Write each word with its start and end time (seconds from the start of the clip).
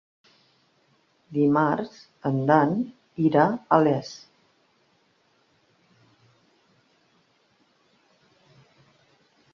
Dimarts 1.37 1.99
en 2.29 2.39
Dan 2.51 2.73
irà 3.27 3.45
a 3.77 3.79
Les. 3.89 4.11